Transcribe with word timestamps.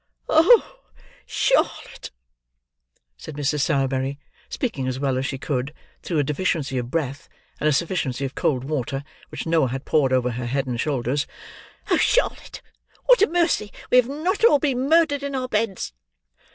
"Oh! 0.29 0.79
Charlotte," 1.27 2.09
said 3.17 3.35
Mrs. 3.35 3.59
Sowerberry: 3.61 4.17
speaking 4.49 4.87
as 4.87 4.97
well 4.99 5.15
as 5.15 5.27
she 5.27 5.37
could, 5.37 5.75
through 6.01 6.17
a 6.17 6.23
deficiency 6.23 6.79
of 6.79 6.89
breath, 6.89 7.29
and 7.59 7.69
a 7.69 7.71
sufficiency 7.71 8.25
of 8.25 8.33
cold 8.33 8.63
water, 8.63 9.03
which 9.29 9.45
Noah 9.45 9.67
had 9.67 9.85
poured 9.85 10.11
over 10.11 10.31
her 10.31 10.47
head 10.47 10.65
and 10.65 10.79
shoulders. 10.81 11.27
"Oh! 11.91 11.97
Charlotte, 11.97 12.63
what 13.05 13.21
a 13.21 13.27
mercy 13.27 13.71
we 13.91 13.97
have 13.97 14.07
not 14.09 14.43
all 14.43 14.57
been 14.57 14.89
murdered 14.89 15.21
in 15.21 15.35
our 15.35 15.47
beds!" 15.47 15.93